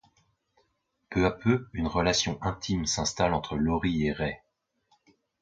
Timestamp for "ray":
4.11-4.35